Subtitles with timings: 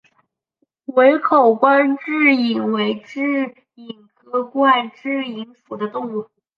[0.95, 6.27] 围口冠蛭蚓为蛭蚓科冠蛭蚓属的动物。